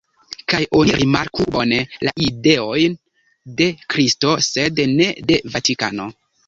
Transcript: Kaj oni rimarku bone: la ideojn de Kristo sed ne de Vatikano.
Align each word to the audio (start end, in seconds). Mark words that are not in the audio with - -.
Kaj 0.53 0.61
oni 0.79 0.95
rimarku 1.01 1.45
bone: 1.57 1.79
la 2.09 2.15
ideojn 2.29 2.97
de 3.61 3.71
Kristo 3.95 4.35
sed 4.51 4.87
ne 4.99 5.13
de 5.31 5.43
Vatikano. 5.57 6.15